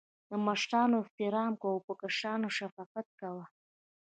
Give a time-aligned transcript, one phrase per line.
[0.29, 3.45] د مشرانو احترام کوه.په کشرانو شفقت کوه